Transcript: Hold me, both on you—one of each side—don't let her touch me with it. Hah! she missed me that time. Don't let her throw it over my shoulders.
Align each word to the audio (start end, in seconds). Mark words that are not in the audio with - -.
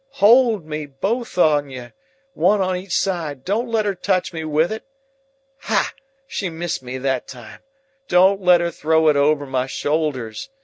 Hold 0.17 0.65
me, 0.65 0.87
both 0.87 1.37
on 1.37 1.69
you—one 1.69 2.59
of 2.59 2.75
each 2.75 2.97
side—don't 2.97 3.67
let 3.67 3.85
her 3.85 3.93
touch 3.93 4.33
me 4.33 4.43
with 4.43 4.71
it. 4.71 4.83
Hah! 5.59 5.93
she 6.25 6.49
missed 6.49 6.81
me 6.81 6.97
that 6.97 7.27
time. 7.27 7.59
Don't 8.07 8.41
let 8.41 8.61
her 8.61 8.71
throw 8.71 9.09
it 9.09 9.15
over 9.15 9.45
my 9.45 9.67
shoulders. 9.67 10.49